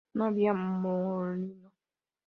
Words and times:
No 0.17 0.25
había 0.25 0.51
molinos. 0.53 1.71